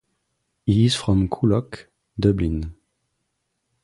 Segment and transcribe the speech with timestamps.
[0.65, 1.85] He is from Coolock,
[2.19, 2.73] Dublin.